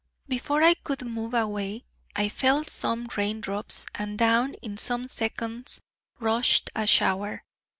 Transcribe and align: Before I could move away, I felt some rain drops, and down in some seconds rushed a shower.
Before 0.27 0.63
I 0.63 0.73
could 0.73 1.05
move 1.05 1.35
away, 1.35 1.83
I 2.15 2.27
felt 2.27 2.71
some 2.71 3.07
rain 3.15 3.39
drops, 3.39 3.85
and 3.93 4.17
down 4.17 4.55
in 4.55 4.75
some 4.75 5.07
seconds 5.07 5.79
rushed 6.19 6.71
a 6.75 6.87
shower. 6.87 7.43